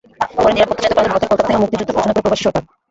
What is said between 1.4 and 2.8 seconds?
থেকে মুক্তিযুদ্ধ পরিচালনা করে প্রবাসী সরকার।